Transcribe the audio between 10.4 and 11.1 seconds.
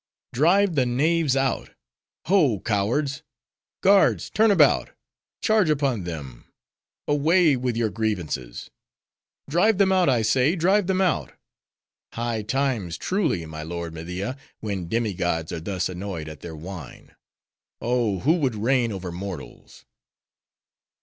drive them